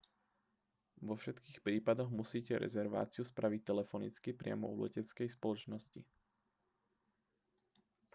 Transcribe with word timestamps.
vo 1.07 1.13
všetkých 1.21 1.59
prípadoch 1.67 2.09
musíte 2.19 2.53
rezerváciu 2.65 3.21
spraviť 3.31 3.61
telefonicky 3.71 4.29
priamo 4.41 4.65
u 4.73 4.89
leteckej 4.89 5.27
spoločnosti 5.35 6.01